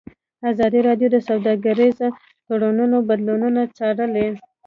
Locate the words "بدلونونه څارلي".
3.09-4.27